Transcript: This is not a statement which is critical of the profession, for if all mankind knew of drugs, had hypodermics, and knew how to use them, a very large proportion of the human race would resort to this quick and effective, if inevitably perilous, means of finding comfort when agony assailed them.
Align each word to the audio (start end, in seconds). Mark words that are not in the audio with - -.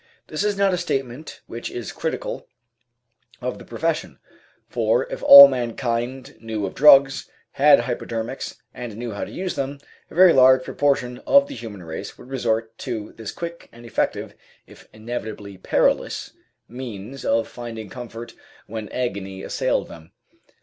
This 0.29 0.43
is 0.43 0.57
not 0.57 0.73
a 0.73 0.79
statement 0.79 1.41
which 1.45 1.69
is 1.69 1.91
critical 1.91 2.47
of 3.39 3.59
the 3.59 3.63
profession, 3.63 4.17
for 4.67 5.03
if 5.11 5.21
all 5.21 5.47
mankind 5.47 6.37
knew 6.41 6.65
of 6.65 6.73
drugs, 6.73 7.29
had 7.51 7.81
hypodermics, 7.81 8.59
and 8.73 8.97
knew 8.97 9.11
how 9.11 9.23
to 9.25 9.31
use 9.31 9.53
them, 9.53 9.77
a 10.09 10.15
very 10.15 10.33
large 10.33 10.63
proportion 10.63 11.19
of 11.27 11.47
the 11.47 11.53
human 11.53 11.83
race 11.83 12.17
would 12.17 12.29
resort 12.29 12.75
to 12.79 13.11
this 13.13 13.31
quick 13.31 13.69
and 13.71 13.85
effective, 13.85 14.33
if 14.65 14.87
inevitably 14.91 15.59
perilous, 15.59 16.31
means 16.67 17.23
of 17.23 17.47
finding 17.47 17.87
comfort 17.87 18.33
when 18.65 18.89
agony 18.89 19.43
assailed 19.43 19.87
them. 19.87 20.13